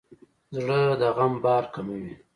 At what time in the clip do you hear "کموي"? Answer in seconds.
1.73-2.13